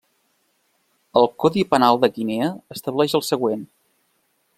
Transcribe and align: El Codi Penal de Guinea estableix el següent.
El 1.21 1.29
Codi 1.43 1.63
Penal 1.73 2.01
de 2.05 2.09
Guinea 2.15 2.47
estableix 2.77 3.15
el 3.21 3.25
següent. 3.29 3.63